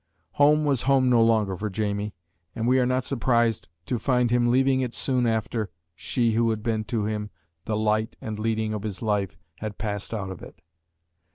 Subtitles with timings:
[0.31, 2.15] Home was home no longer for Jamie,
[2.55, 6.63] and we are not surprised to find him leaving it soon after she who had
[6.63, 7.29] been to him
[7.65, 10.59] the light and leading of his life had passed out of it.